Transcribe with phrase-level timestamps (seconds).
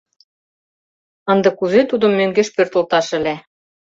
[1.31, 3.35] Ынде кузе тудым мӧҥгеш пӧртылташ ыле?